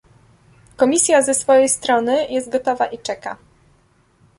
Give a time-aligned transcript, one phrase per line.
[0.77, 3.37] Komisja ze swojej strony jest gotowa i czeka